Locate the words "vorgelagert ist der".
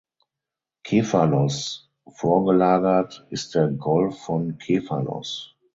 2.17-3.67